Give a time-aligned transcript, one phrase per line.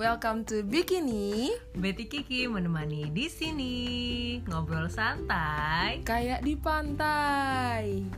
[0.00, 3.76] Welcome to Bikini Betty Kiki menemani di sini
[4.48, 6.00] ngobrol santai.
[6.08, 8.08] Kayak di pantai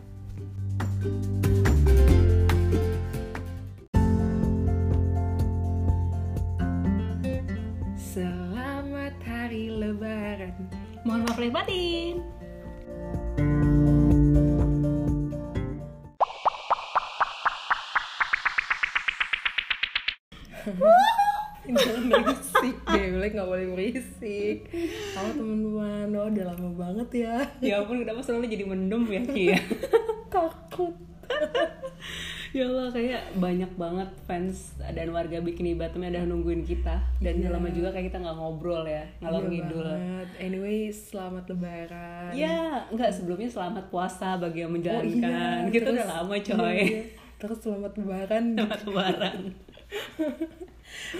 [7.99, 10.55] Selamat hari lebaran
[11.03, 12.41] Mohon maaf lahir batin.
[22.15, 24.57] Berisik deh, boleh nggak boleh berisik
[25.12, 29.45] Halo teman-teman, oh udah lama banget ya Ya ampun kenapa selalu jadi mendem ya Ki
[29.51, 29.61] ya?
[30.34, 30.95] Takut
[32.53, 37.48] ya Allah kayak banyak banget fans dan warga Bikini yang udah nungguin kita dan udah
[37.51, 39.89] lama juga kayak kita nggak ngobrol ya ngalor Iya ngidul.
[40.39, 45.65] Anyway, selamat lebaran Ya, enggak sebelumnya selamat puasa bagi yang Oh menjalankan.
[45.65, 46.77] iya, kita terus- udah lama iya, coy.
[46.77, 47.03] iya.
[47.41, 49.39] Terus selamat lebaran Selamat lebaran.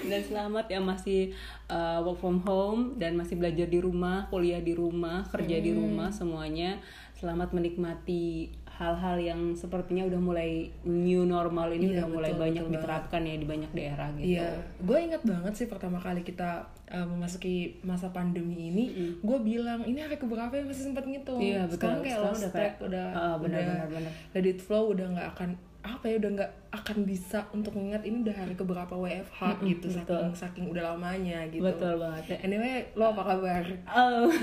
[0.05, 1.33] dan selamat yang masih
[1.69, 6.11] uh, work from home dan masih belajar di rumah, kuliah di rumah, kerja di rumah
[6.13, 6.81] semuanya.
[7.17, 8.51] Selamat menikmati
[8.83, 13.21] hal-hal yang sepertinya udah mulai new normal ini Iya, udah mulai betul, banyak betul diterapkan
[13.23, 14.27] ya di banyak daerah gitu.
[14.35, 14.49] Iya,
[14.83, 18.85] gue ingat banget sih pertama kali kita uh, memasuki masa pandemi ini,
[19.23, 21.39] gue bilang ini hari keberapa ya masih sempat ngitung.
[21.39, 21.79] Iya, betul.
[21.79, 24.13] Sekarang kayak Sekarang lost udah track, kayak, udah, ah, benar, udah benar, benar.
[24.35, 25.51] let it flow, udah nggak akan
[25.83, 30.31] apa ya, udah nggak akan bisa untuk mengingat ini udah hari keberapa WFH gitu, saking
[30.33, 31.63] saking udah lamanya gitu.
[31.63, 32.23] Betul banget.
[32.33, 32.37] ya.
[32.47, 33.63] Anyway, lo apa kabar?
[33.91, 34.31] Oh.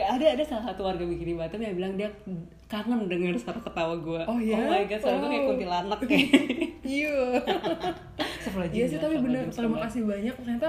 [0.00, 2.08] Ada ada salah satu warga bikini Batam yang bilang dia
[2.66, 4.22] kangen denger suara ketawa gue.
[4.24, 4.56] Oh, ya?
[4.56, 5.48] Oh my god, suara gue kayak Oh.
[5.52, 6.28] kuntilanak kayak.
[6.90, 7.38] Iya.
[8.72, 10.66] Iya sih, tapi bener terima kasih banyak ternyata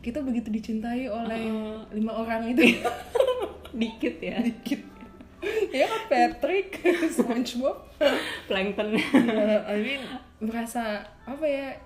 [0.00, 1.46] kita begitu dicintai oleh
[1.92, 2.80] lima orang itu.
[3.80, 4.40] Dikit ya.
[4.40, 4.80] Dikit.
[5.72, 6.80] Ya kan Patrick,
[7.14, 7.76] SpongeBob.
[8.48, 8.96] Plankton.
[8.96, 10.02] Ya, I mean
[10.40, 11.76] merasa apa ya?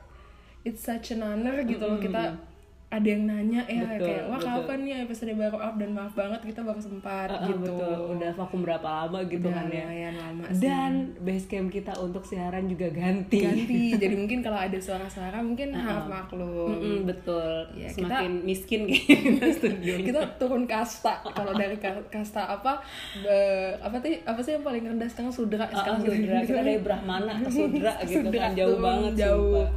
[0.65, 2.54] It's such an honor gitu loh kita
[2.95, 4.49] ada yang nanya ya Betul, kayak wah betul.
[4.57, 7.75] kapan nih episode baru up dan maaf banget kita baru sempat Ah, gitu.
[7.75, 7.99] Betul.
[8.13, 10.11] Udah vakum berapa lama gitu Udah kan ya.
[10.13, 10.61] lama sih.
[10.61, 13.41] Dan base camp kita untuk siaran juga ganti.
[13.41, 13.83] ganti.
[14.01, 16.71] Jadi mungkin kalau ada suara-suara mungkin harap maklum.
[16.71, 17.67] Mm-mm, betul.
[17.75, 20.05] Ya, Semakin miskin kayaknya studionya.
[20.05, 22.79] kita turun kasta kalau dari ka- kasta apa
[23.17, 23.43] be-
[23.77, 26.39] apa sih apa sih yang paling rendah sekarang sudra Ah, sekarang Sudra.
[26.45, 29.69] Kita dari Brahmana ke Sudra gitu Sudra kan jauh banget jauh sumpah.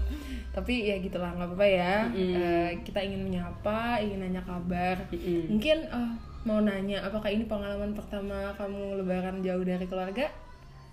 [0.58, 2.10] Tapi ya gitulah nggak apa-apa ya.
[2.10, 4.98] Eh, kita ingin menyapa ingin nanya kabar.
[5.46, 6.12] Mungkin eh,
[6.50, 10.26] mau nanya apakah ini pengalaman pertama kamu lebaran jauh dari keluarga?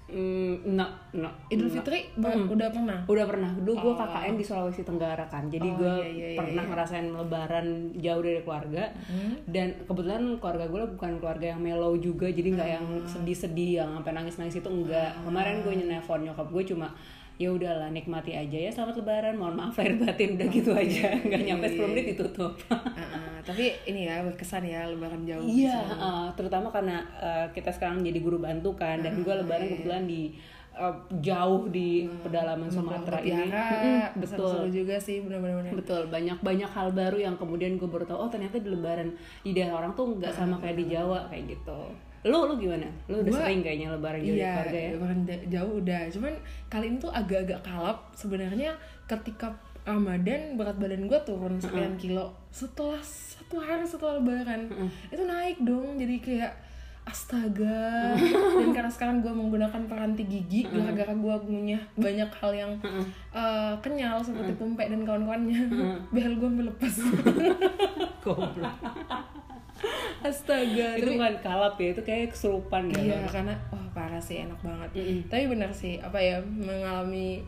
[0.04, 0.84] Mm, no,
[1.16, 1.32] no.
[1.48, 2.04] Idul Fitri?
[2.20, 3.00] Ber- udah pernah?
[3.08, 3.48] Udah pernah.
[3.56, 5.48] Dulu gue KKN di Sulawesi Tenggara kan.
[5.48, 8.84] Jadi Oh, gue iya, iya, iya, pernah ngerasain lebaran jauh dari keluarga.
[9.48, 12.28] Dan kebetulan keluarga gue bukan keluarga yang mellow juga.
[12.28, 15.16] Jadi nggak yang sedih-sedih yang sampai nangis-nangis itu enggak.
[15.24, 16.92] Kemarin gue nelfon nyokap gue cuma
[17.34, 21.42] ya udahlah nikmati aja ya selamat lebaran mohon maaf lahir batin udah gitu aja nggak
[21.42, 23.36] nyampe 10 menit ditutup Ah, ah.
[23.42, 28.18] tapi ini ya berkesan ya lebaran jauh Iya, uh, terutama karena uh, kita sekarang jadi
[28.18, 30.30] guru bantu kan, dan juga lebaran kebetulan di
[30.72, 33.50] uh, jauh di pedalaman Sumatera ini.
[33.50, 34.70] Mm-mm, betul.
[34.70, 38.58] juga sih bener-bener Betul, banyak banyak hal baru yang kemudian gue baru tahu oh ternyata
[38.58, 39.10] di lebaran
[39.42, 41.80] di daerah orang tuh nggak sama kayak di Jawa kayak gitu.
[42.24, 42.88] Lu lu gimana?
[43.04, 44.90] Lu udah Gua- sering kayaknya lebaran jauh Iya, keluarga ya?
[44.92, 46.00] lebaran jauh udah.
[46.08, 46.34] Cuman
[46.66, 47.98] kali ini tuh agak-agak kalap.
[48.12, 48.70] Sebenarnya
[49.04, 49.52] ketika
[49.84, 52.32] Ramadan berat badan gue turun sekian kilo.
[52.48, 54.72] Setelah satu hari setelah lebaran
[55.06, 55.94] itu naik dong.
[55.94, 56.52] Jadi kayak
[57.04, 58.16] astaga.
[58.56, 62.72] Dan karena sekarang gue menggunakan peranti gigi gara-gara gue punya banyak hal yang
[63.30, 65.60] eh, kenyal seperti pempek dan kawan-kawannya.
[66.16, 66.94] Behel gue melepas.
[68.24, 68.72] Goblok.
[70.24, 70.96] Astaga.
[70.96, 73.00] itu Tapi- bukan kalap ya, itu kayak kesurupan ya.
[73.00, 74.90] Iya karena wah parah sih enak banget.
[75.28, 77.44] Tapi benar sih apa ya mengalami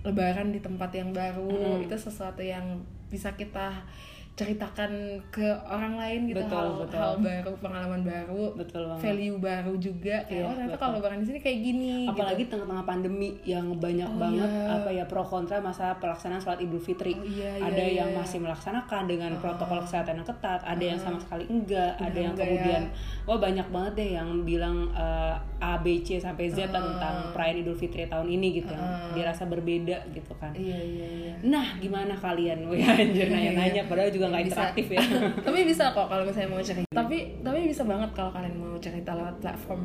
[0.00, 2.80] lebaran di tempat yang baru itu sesuatu yang
[3.12, 3.84] bisa kita
[4.32, 4.90] ceritakan
[5.28, 6.96] ke orang lain gitu Betul, hal, betul.
[6.96, 9.02] hal baru pengalaman baru Betul banget.
[9.04, 10.80] value baru juga kayak Iya, oh ternyata betul.
[10.80, 12.50] kalau lebaran di sini kayak gini apalagi gitu.
[12.50, 14.64] tengah-tengah pandemi yang banyak Oh, banget iya.
[14.72, 18.16] apa ya pro kontra masa pelaksanaan sholat idul fitri Oh, iya, ada iya, yang iya.
[18.16, 22.48] masih melaksanakan dengan protokol kesehatan yang ketat ada yang sama sekali enggak ada yang enggak
[22.48, 22.92] kemudian ya.
[23.24, 27.60] wah banyak banget deh yang bilang eh, A B C sampai Z lah tentang perayaan
[27.60, 31.32] idul fitri tahun ini gitu yang dirasa berbeda gitu kan Iya iya iya.
[31.42, 34.52] nah gimana kalian Wih anjir nanya-nanya padahal juga nggak Bisa.
[34.52, 35.00] interaktif ya
[35.46, 36.88] tapi bisa kok kalau misalnya mau cerita.
[36.90, 39.82] Tapi tapi bisa banget kalau kalian mau cerita lewat platform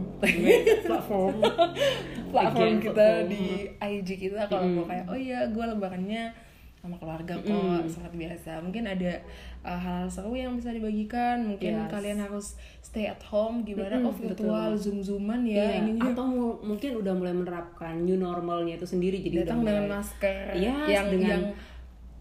[0.82, 1.36] platform
[2.34, 3.30] platform Again, kita platform.
[3.30, 3.44] di
[3.78, 6.24] IG kita kalau mau kayak oh iya gue lebarannya
[6.78, 9.18] sama keluarga kok sangat biasa mungkin ada
[9.64, 11.90] uh, hal-hal seru yang bisa dibagikan mungkin Yes.
[11.90, 14.46] kalian harus stay at home gimana oh betul.
[14.46, 18.86] virtual zoom zooman ya Iya, ini atau mu- mungkin udah mulai menerapkan new normalnya itu
[18.86, 21.44] sendiri jadi datang dengan mulai- masker Yes, yang dengan yang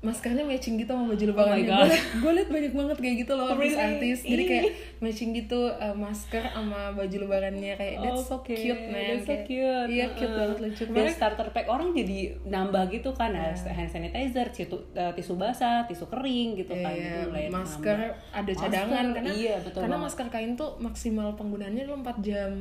[0.05, 1.89] maskernya matching gitu sama baju Oh lebarannya God.
[1.89, 3.73] gue gue liat banyak banget kayak gitu loh Really?
[3.73, 4.47] artis-artis jadi Ih.
[4.47, 4.65] kayak
[4.99, 9.35] matching gitu uh, masker sama baju lebarannya kayak that's so Oke, cute man that's so
[9.43, 9.89] cute.
[9.89, 13.89] iya cute banget lucu Dan kemarin starter pack orang jadi nambah gitu kan, ada hand
[13.89, 16.93] sanitizer, tisu, eh, tisu basah, tisu kering gitu kan.
[16.93, 18.13] Iya, gitu, mulai masker nambah.
[18.31, 20.07] ada Masker, cadangan karena iya, betul karena banget.
[20.07, 22.53] masker kain tuh maksimal penggunaannya lo 4 jam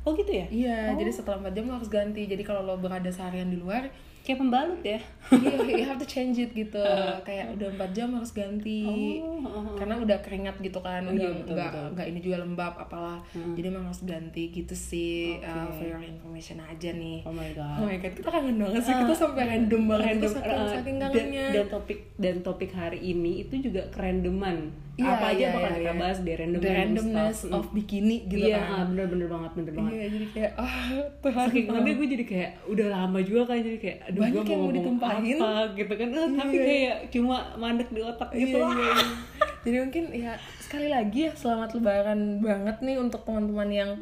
[0.00, 0.46] Oh gitu ya?
[0.48, 3.86] iya jadi setelah 4 jam lo harus ganti jadi kalau lo berada seharian di luar
[4.22, 4.98] Kayak pembalut ya?
[5.32, 6.78] iya you have to change it gitu
[7.28, 8.84] kayak udah 4 jam harus ganti
[9.22, 9.74] Oh, oh, oh.
[9.78, 13.66] karena udah keringat gitu kan Iya, udah betul, nggak nggak ini juga lembab apalah jadi
[13.70, 17.86] emang harus ganti gitu sih uh, for your information aja nih Oh my oh god.
[17.86, 21.10] my god kita kangen banget sih kita sampai random banget Random, saking, eh, saking dan,
[21.10, 24.70] kangennya dan topik dan topik hari ini itu juga kerandoman.
[24.92, 26.02] Iya, Apa aja iya, bakal iya, kita iya.
[26.04, 27.54] bahas di random The randomness stuff.
[27.56, 29.92] of bikini gitu iya, kan bener-bener banget, bener banget.
[29.96, 30.84] iya jadi kayak ah
[31.24, 34.60] Tuhan Saking kangennya gue jadi kayak udah lama juga kan jadi kayak aduh Banyak yang
[34.60, 35.36] mau ditumpahin.
[35.38, 36.64] apa gitu kan Eh, tapi Iya.
[36.64, 38.92] kayak cuma mandek di otak gitu iya, iya.
[39.64, 43.92] Jadi mungkin ya sekali lagi ya selamat lebaran banget nih untuk teman-teman yang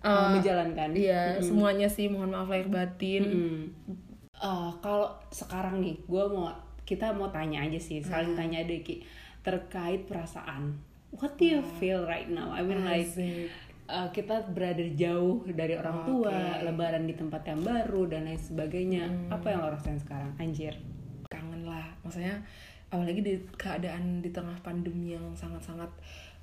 [0.00, 3.20] Uh, uh, menjalankan Iya, semuanya sih mohon maaf lahir batin.
[3.20, 3.60] Hmm.
[4.32, 6.48] Eh, kalau sekarang nih gue mau
[6.82, 8.40] kita mau tanya aja sih saling Hmm.
[8.40, 9.04] tanya deh Ki
[9.40, 10.80] terkait perasaan
[11.12, 13.12] what do you feel right now I mean like
[13.90, 19.04] Eh, kita berada jauh dari orang tua lebaran di tempat yang baru dan lain sebagainya.
[19.10, 19.34] Hmm.
[19.34, 20.30] apa yang lo rasain sekarang?
[20.38, 20.78] Anjir.
[21.26, 22.38] Kangen lah, maksudnya
[22.90, 25.90] apalagi di keadaan di tengah pandemi yang sangat-sangat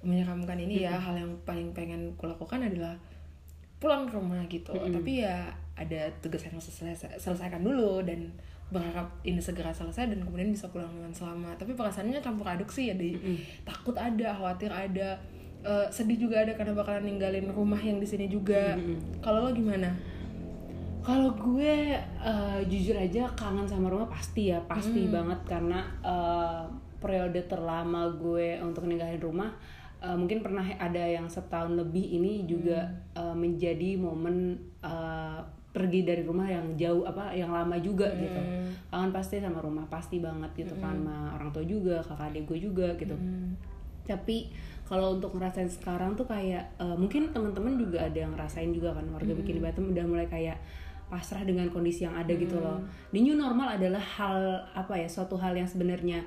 [0.04, 3.00] menyeramkan ini ya, hal yang paling pengen kulakukan adalah
[3.80, 4.76] pulang ke rumah gitu.
[4.76, 5.48] Tapi ya
[5.80, 8.28] ada tugas yang harus selesai, selesaikan dulu dan
[8.68, 11.56] berharap ini segera selesai dan kemudian bisa pulang dengan selamat.
[11.64, 13.08] Tapi perasaannya campur aduk sih, ada
[13.64, 15.16] takut ada, khawatir ada,
[15.66, 18.76] eh, sedih juga ada karena bakalan ninggalin rumah yang di sini juga.
[19.24, 19.90] Kalau lo gimana?
[21.02, 26.64] Kalau gue eh, jujur aja kangen sama rumah pasti ya, pasti banget karena eh,
[27.00, 29.50] periode terlama gue untuk ninggalin rumah
[30.04, 35.40] eh, mungkin pernah ada yang setahun lebih ini juga eh, menjadi momen eh,
[35.72, 38.42] pergi dari rumah yang jauh apa yang lama juga gitu.
[38.90, 42.60] Kangen pasti sama rumah, pasti banget gitu kan sama orang tua juga, kakak adik gue
[42.68, 43.16] juga gitu
[44.08, 44.50] tapi
[44.88, 49.06] kalau untuk ngerasain sekarang tuh kayak eh, mungkin teman-teman juga ada yang ngerasain juga kan
[49.12, 50.58] warga bikin di Batam udah mulai kayak
[51.08, 52.84] pasrah dengan kondisi yang ada gitu loh.
[53.16, 56.24] The new normal adalah hal apa ya suatu hal yang sebenarnya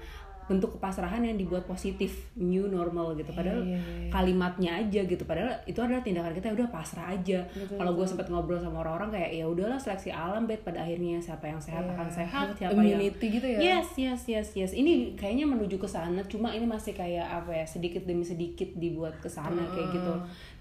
[0.51, 4.11] bentuk kepasrahan yang dibuat positif new normal gitu padahal Iya, iya, iya.
[4.11, 7.39] kalimatnya aja gitu padahal itu adalah tindakan kita ya udah pasrah aja
[7.79, 11.47] kalau gue sempet ngobrol sama orang-orang kayak ya udahlah seleksi alam bet pada akhirnya siapa
[11.47, 13.59] yang sehat akan sehat siapa yang Immunity gitu ya?
[13.63, 14.73] Yes, yes, yes, yes.
[14.75, 19.23] Ini kayaknya menuju ke sana, cuma ini masih kayak apa ya, sedikit demi sedikit dibuat
[19.23, 20.15] ke sana kayak gitu.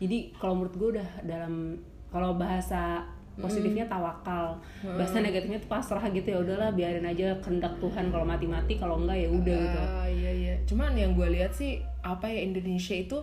[0.05, 1.79] Jadi kalau menurut gue udah dalam
[2.13, 3.01] kalau bahasa
[3.39, 8.11] positifnya tawakal, bahasa negatifnya tuh pasrah gitu ya udahlah biarin aja kehendak Tuhan.
[8.11, 9.79] Kalau mati-mati kalau enggak ya udah gitu.
[9.79, 10.53] Ah, iya iya.
[10.67, 13.17] Cuman yang gue lihat sih apa ya Indonesia itu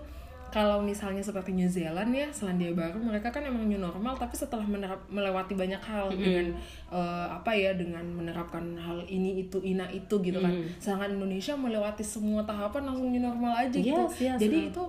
[0.47, 4.65] kalau misalnya seperti New Zealand ya Selandia Baru mereka kan emang new normal tapi setelah
[4.65, 6.55] menerap, melewati banyak hal dengan
[6.89, 10.55] eh, apa ya dengan menerapkan hal ini itu ina itu gitu kan.
[10.79, 14.07] Sedangkan Indonesia melewati semua tahapan langsung new normal aja gitu.
[14.07, 14.85] Yes, yes, jadi itu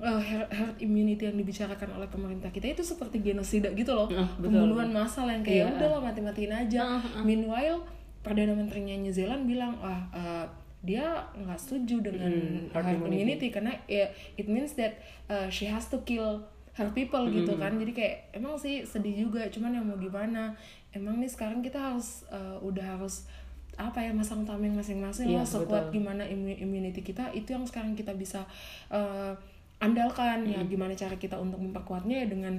[0.00, 0.48] eh, herd,
[0.78, 4.08] immunity yang dibicarakan oleh pemerintah kita itu seperti genosida gitu loh.
[4.08, 4.48] Betul.
[4.50, 5.76] pembunuhan massal yang kayak Iya.
[5.76, 6.82] udah lah mati-matiin aja.
[7.20, 7.84] Meanwhile
[8.20, 10.46] perdana menterinya New Zealand bilang wah eh,
[10.80, 11.04] dia
[11.34, 12.32] nggak setuju dengan
[12.72, 13.52] herd herd immunity.
[13.52, 16.40] karena ya it means that uh, she has to kill
[16.72, 17.76] her people gitu kan.
[17.76, 20.56] Jadi kayak emang sih sedih juga cuman yang mau gimana?
[20.90, 23.28] Emang nih sekarang kita harus uh, udah harus
[23.76, 27.28] apa ya masang tameng masing-masing Iya, lah sekuat gimana immu- immunity kita.
[27.30, 28.48] Itu yang sekarang kita bisa
[28.88, 29.36] uh,
[29.80, 32.54] andalkan ya gimana cara kita untuk memperkuatnya ya dengan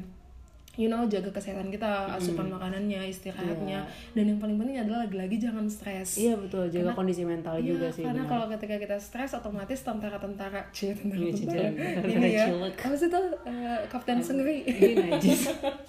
[0.73, 3.83] you know jaga kesehatan kita asupan makanannya istirahatnya.
[4.11, 6.15] Dan yang paling penting adalah lagi-lagi jangan stres.
[6.15, 8.01] Iya betul, jaga kondisi mental Iya, juga sih.
[8.01, 13.07] karena kalau ketika kita stres otomatis tentara-tentara cie Iya, tentara-tentara tentara ini ya apa sih
[13.07, 15.41] tuh eh, kapten Ini najis.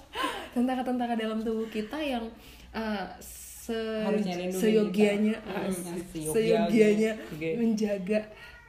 [0.54, 2.26] tentara-tentara dalam tubuh kita yang
[2.74, 3.06] eh,
[3.62, 3.78] se
[4.50, 5.38] seyogianya
[5.70, 6.02] se-
[6.34, 7.12] seyogianya.
[7.56, 8.18] menjaga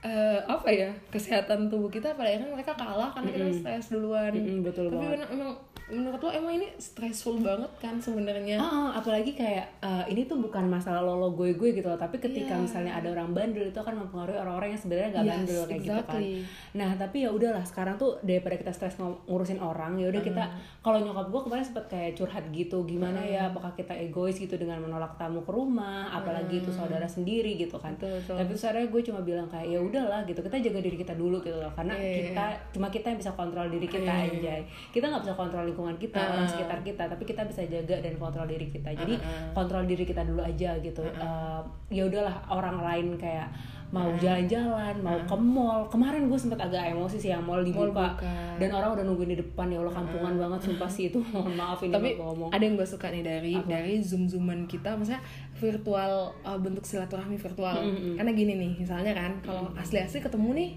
[0.04, 4.60] eh, apa ya kesehatan tubuh kita pada akhirnya mereka kalah karena kita stres duluan Mm-mm,
[4.62, 5.30] betul tapi banget.
[5.30, 5.52] emang
[5.86, 10.40] menurut lo emang ini stressful banget kan sebenarnya Ah, ah, apalagi kayak eh, ini tuh
[10.40, 12.62] bukan masalah lo lo gue gue gitu loh, tapi ketika Iya.
[12.62, 15.92] misalnya ada orang bandel itu akan mempengaruhi orang-orang yang sebenarnya nggak Yes, bandel kayak gitu
[15.94, 16.00] kan.
[16.00, 16.32] exactly.
[16.74, 20.44] Nah tapi ya udahlah sekarang tuh daripada kita stres ng- ngurusin orang ya udah kita
[20.80, 24.80] kalau nyokap gue kemarin sempet kayak curhat gitu gimana ya apakah kita egois gitu dengan
[24.80, 27.94] menolak tamu ke rumah, apalagi itu saudara sendiri gitu kan.
[27.94, 28.36] Betul, betul.
[28.36, 31.54] Tapi saudara gue cuma bilang kayak ya udahlah gitu kita jaga diri kita dulu gitu
[31.56, 34.34] loh karena Iya, iya, kita cuma kita yang bisa kontrol diri kita Iya, iya, iya.
[34.34, 36.34] anjay kita nggak bisa kontrol lingkungan kita Ah.
[36.34, 39.54] orang sekitar kita tapi kita bisa jaga dan kontrol diri kita jadi Ah, ah.
[39.54, 43.46] kontrol diri kita dulu aja gitu Eh, ya udahlah orang lain kayak
[43.94, 44.18] mau Ah.
[44.18, 45.86] jalan-jalan mau ke mall.
[45.86, 48.18] Kemarin gue sempet agak emosi sih yang mall dibuka.
[48.18, 48.26] Buka.
[48.26, 51.54] Ah, dan orang udah nungguin di depan ya Allah kampungan banget sumpah sih itu mohon
[51.54, 52.50] maaf ini tapi ngomong.
[52.50, 55.22] ada yang gue suka nih dari dari zoom zooman kita maksudnya
[55.54, 57.78] virtual uh, bentuk silaturahmi virtual.
[58.18, 60.70] Karena gini nih misalnya kan kalau asli asli ketemu nih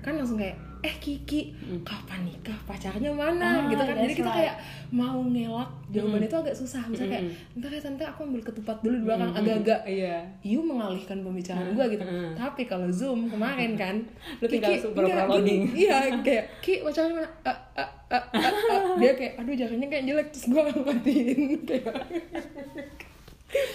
[0.00, 1.54] kan langsung kayak eh Kiki
[1.86, 2.58] kapan nikah?
[2.66, 3.62] Pacarnya mana?
[3.62, 3.94] Ah, gitu kan.
[4.02, 4.38] Jadi kita right.
[4.42, 4.54] kayak
[4.90, 5.70] mau ngelak.
[5.94, 6.82] Jawaban itu agak susah.
[6.90, 7.24] Misalnya kayak
[7.62, 9.30] ntar ya tante aku ambil ketupat dulu di belakang.
[9.30, 10.26] Agak-agak iya.
[10.42, 12.04] you mengalihkan pembicaraan gue gitu.
[12.34, 14.02] Tapi kalau zoom kemarin kan
[14.42, 15.54] Lu tinggal super enggak, gini,
[15.86, 17.30] iya kayak ki pacarnya mana?
[17.46, 18.94] Ah, ah, ah, ah, ah.
[18.98, 20.28] dia kayak aduh jalannya kayak jelek.
[20.34, 21.94] Terus gue matiin kayak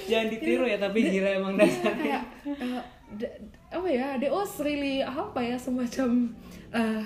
[0.09, 2.96] jangan ditiru ya tapi gila emang dasar kayak d-
[3.67, 6.35] apa ya they was really apa ya semacam
[6.69, 7.03] eh,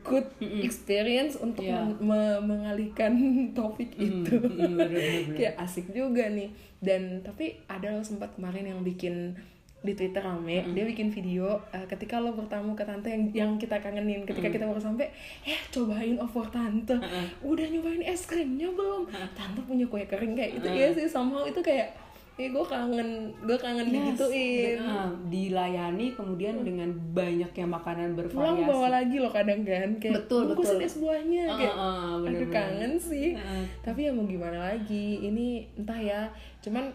[0.00, 0.26] good
[0.60, 1.80] experience untuk Iya.
[1.80, 3.12] men- me- mengalihkan
[3.58, 4.30] topik itu.
[4.30, 5.34] mm, bener, bener, bener.
[5.38, 6.52] kayak asik juga nih.
[6.78, 9.32] Dan tapi ada loh sempat kemarin yang bikin
[9.80, 13.76] di Twitter rame dia bikin video eh, ketika lo bertamu ke tante yang yang kita
[13.78, 15.12] kangenin ketika kita baru sampai
[15.42, 16.96] eh cobain opor tante.
[17.40, 19.08] Udah nyobain es krimnya belum?
[19.34, 21.92] Tante punya kue kering kayak itu ya sih somehow itu kayak
[22.34, 23.08] eh gue kangen
[23.40, 25.06] gue kangen Yes, digituin benar.
[25.28, 28.26] dilayani kemudian dengan banyaknya makanan pulang
[28.58, 30.82] bervariasi bawa lagi loh kadang kan kayak Betul, bungkusin betul.
[30.84, 32.50] es buahnya Ah, kayak ah, ah, bener, aduh bener.
[32.52, 33.62] kangen sih Ah.
[33.80, 36.20] tapi ya mau gimana lagi ini entah ya
[36.60, 36.90] cuman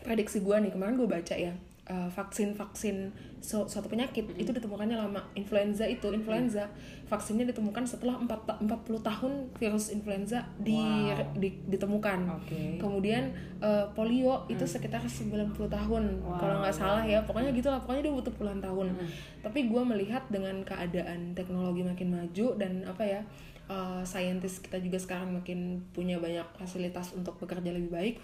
[0.00, 1.52] prediksi gue nih kemarin gue baca ya
[1.86, 5.22] eh, vaksin-vaksin su- suatu penyakit itu ditemukannya lama.
[5.32, 6.66] Influenza itu influenza
[7.04, 8.68] vaksinnya ditemukan setelah 4, ta- 40
[9.00, 11.34] tahun virus influenza di, Wow.
[11.34, 12.18] di- ditemukan.
[12.36, 12.76] Oke.
[12.76, 16.02] kemudian eh, polio itu sekitar 90 tahun
[16.36, 17.18] kalau nggak salah ya.
[17.22, 18.94] Pokoknya gitulah pokoknya dia butuh puluhan tahun.
[19.40, 23.20] Tapi gue melihat dengan keadaan teknologi makin maju dan apa ya
[23.66, 28.16] eh, saintis kita juga sekarang makin punya banyak fasilitas untuk bekerja lebih baik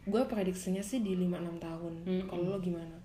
[0.00, 1.92] gue prediksinya sih di 5-6 tahun.
[2.24, 2.96] Kalau lo gimana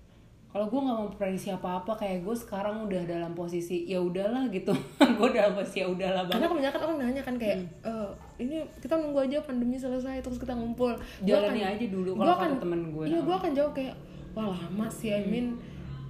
[0.55, 4.71] kalau gue nggak mau prediksi apa-apa kayak gue sekarang udah dalam posisi ya udahlah gitu.
[5.19, 6.51] Gue dalam posisi ya udahlah karena banget.
[6.55, 8.09] kebanyakan orang nanya kan kayak "Eh,
[8.39, 10.95] ini kita nunggu aja pandemi selesai terus kita ngumpul.
[10.95, 13.03] Gua Jalani aja dulu kalau kata temen gue.
[13.03, 13.95] iya gue akan jawab kayak
[14.31, 15.59] wah lama sih I mean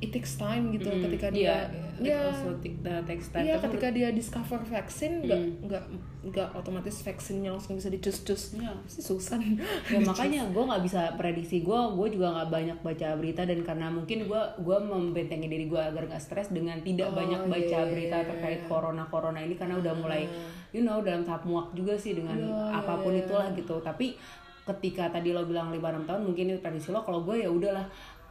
[0.05, 3.47] it takes time gitu ketika dia Iya, ya it also take- that takes time.
[3.47, 5.83] Tapi ketika dia discover vaksin, nggak nggak
[6.25, 8.59] nggak otomatis vaksinnya langsung bisa dicus-cus.
[8.59, 8.75] Iya.
[8.85, 9.39] Susah.
[9.93, 13.88] ya makanya gue nggak bisa prediksi gue gue juga nggak banyak baca berita dan karena
[13.88, 17.77] mungkin gue gue membentengi diri gue agar nggak stres dengan tidak Oh, banyak iya, baca
[17.79, 20.27] iya, berita terkait corona corona ini karena udah mulai
[20.69, 24.17] you know dalam tahap muak juga sih dengan Iya, apa pun iya, itulah gitu tapi
[24.65, 27.85] ketika tadi lo bilang 5-6 tahun mungkin itu prediksi lo kalau gue ya udahlah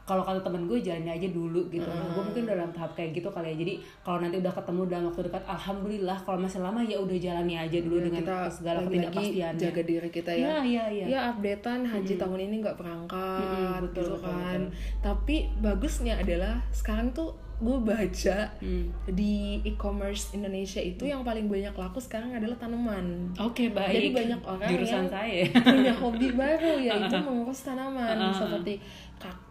[0.04, 3.28] kalau kata temen gue jalannya aja dulu gitu nah gue mungkin dalam tahap kayak gitu
[3.28, 3.72] kali ya jadi
[4.04, 7.78] kalau nanti udah ketemu dalam waktu dekat alhamdulillah kalau masih lama ya udah jalani aja
[7.80, 10.36] dulu dengan kita segala lagi-lagi ketidakpastiannya jaga diri kita ya.
[10.36, 11.04] Iya, iya, iya.
[11.08, 14.60] Ya updatean haji tahun ini nggak berangkat Mm-mm, betul, gitu betul, kan.
[15.00, 18.90] Tapi bagusnya adalah sekarang tuh gue baca Hmm.
[19.08, 23.30] di e-commerce Indonesia itu yang paling banyak laku sekarang adalah tanaman.
[23.40, 23.94] Oke baik.
[23.94, 25.42] Jadi banyak orang jurusan yang saya.
[25.62, 28.82] punya hobi baru yaitu mengurus tanaman seperti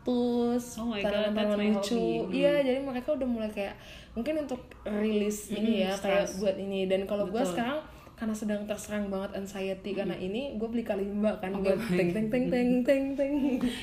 [0.06, 1.96] kaktus, Oh my God, tanaman-tanaman lucu.
[1.96, 2.20] hobby.
[2.20, 2.36] Hmm.
[2.36, 3.76] Iya, jadi mereka udah mulai kayak
[4.14, 6.38] mungkin untuk rilis ini ya kayak stress.
[6.38, 7.82] buat ini dan kalau gue sekarang
[8.14, 12.28] karena sedang terserang banget anxiety karena ini gue beli kalimba kan Oke, buat teng teng
[12.30, 13.34] teng teng teng teng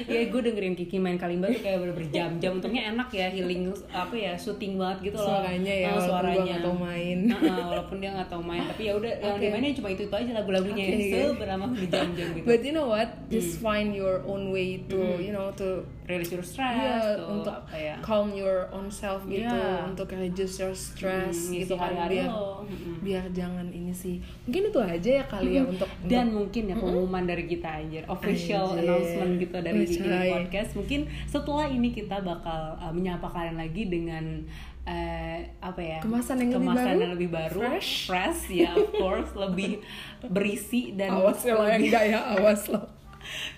[0.07, 2.51] Iya, gue dengerin Kiki main kalimba tuh kayak bener berjam-jam.
[2.55, 5.35] Untungnya enak ya, healing apa ya, syuting banget gitu loh.
[5.35, 6.57] suaranya ya Oh, suaranya.
[6.59, 9.43] tahu main Heeh, walaupun dia nggak tahu main, tapi ya udah yang Oke.
[9.43, 11.27] dimainin cuma itu itu aja lagu-lagunya okay.
[11.35, 12.47] selama berjam-jam gitu.
[12.47, 13.67] but you know what just Hmm.
[13.67, 17.73] find your own way to you know to Release your stress Iya, tuh untuk apa
[17.73, 17.95] ya?
[18.01, 19.87] calm your own self gitu, Iya.
[19.87, 22.67] untuk reduce your stress Hmm, gitu kan biar lo.
[22.99, 24.19] Biar jangan ini sih.
[24.45, 28.75] Mungkin itu aja ya kali ya untuk dan mungkin ya pengumuman dari kita anjir official
[28.75, 28.83] Anjir.
[28.85, 30.29] announcement gitu dari Gigi coy.
[30.35, 34.43] podcast mungkin setelah ini kita bakal uh, menyapa kalian lagi dengan
[34.83, 38.51] eh, apa ya Kemasan yang lebih kemasan baru, yang lebih baru fresh.
[38.51, 39.79] ya of course lebih
[40.25, 42.81] berisi dan awas ya lo yang lebih, enggak ya, awas lo.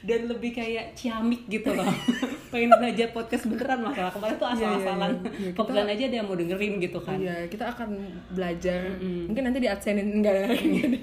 [0.03, 1.87] Dan lebih kayak ciamik gitu loh
[2.53, 5.21] pengen belajar podcast beneran masalah kemarin tuh Iya, iya, asal-asalan iya.
[5.23, 7.89] Iya, kita- kebetulan aja ada yang mau dengerin gitu kan Iya, kita akan
[8.31, 8.81] belajar.
[9.01, 10.49] Mungkin nanti di adsenin enggak ya.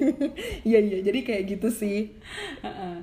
[0.70, 0.98] Iya, iya.
[1.02, 2.14] Jadi kayak gitu sih.
[2.60, 2.96] Heeh.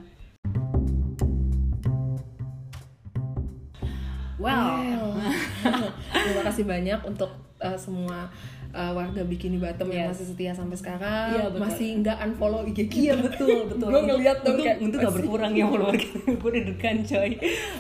[4.37, 5.17] Well,
[6.13, 7.31] Terima kasih banyak untuk
[7.69, 8.19] uh, semua
[8.71, 10.11] uh, warga Bikini Bottom yang Yes.
[10.15, 11.61] masih setia sampai sekarang Iya, betul.
[11.61, 13.89] masih nggak unfollow IG kita Iya betul betul.
[13.89, 16.19] gue ngeliat dong untuk, kayak untuk gak berkurang ya follower kita.
[16.43, 17.31] gue deg-degan coy.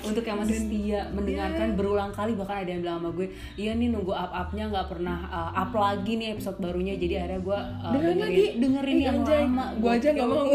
[0.02, 3.88] Untuk yang masih setia mendengarkan berulang kali bahkan ada yang bilang sama gue, iya nih
[3.88, 6.94] nunggu up upnya nggak pernah uh, up lagi nih episode barunya.
[6.94, 9.42] Jadi akhirnya gue uh, dengerin lagi dengerin Ih, yang anjay.
[9.44, 9.64] lama.
[9.76, 10.44] gue aja nggak mau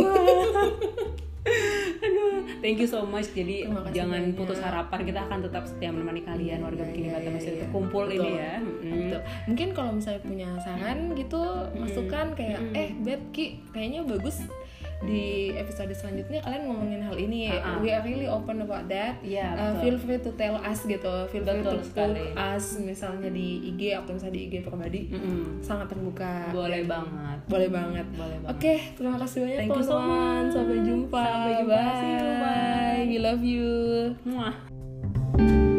[2.02, 3.30] Aduh, thank you so much.
[3.32, 4.38] Jadi jangan banyak.
[4.38, 5.00] putus harapan.
[5.02, 7.66] Kita akan tetap setia menemani kalian warga Bikini iya, Bottom iya, masih iya.
[7.70, 8.18] kumpul Betul.
[8.20, 8.54] ini ya.
[8.58, 9.21] Mm-mm.
[9.52, 11.44] Mungkin kalau misalnya punya saran gitu,
[11.76, 14.40] masukan kayak eh Bet Ki, kayaknya bagus
[15.02, 17.50] di episode selanjutnya kalian ngomongin hal ini.
[17.50, 17.82] Ha-ha.
[17.82, 19.18] We are really open about that.
[19.20, 19.82] Iya, Uh, betul.
[19.82, 21.10] feel free to tell us gitu.
[21.28, 22.22] Feel free to sekali.
[22.32, 25.10] us misalnya di IG atau misalnya di IG pribadi.
[25.10, 25.58] Mm-mm.
[25.60, 26.54] Sangat terbuka.
[26.54, 27.38] Boleh banget.
[27.50, 28.06] Boleh banget.
[28.14, 28.54] Boleh banget.
[28.54, 29.98] Oke, terima kasih banyak Thank you so.
[30.54, 31.24] Sampai jumpa.
[31.26, 31.82] Sampai jumpa.
[31.82, 32.40] Bye.
[32.40, 33.02] Bye.
[33.10, 33.74] We love you.
[34.22, 35.71] Muah.